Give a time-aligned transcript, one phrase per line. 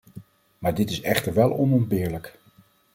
[0.57, 2.39] Maar dit is echter wel onontbeerlijk.